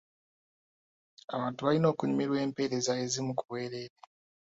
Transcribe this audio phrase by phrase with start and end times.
[1.35, 3.95] Abantu balina okunyumirwa empereza ezimu ku bwereere.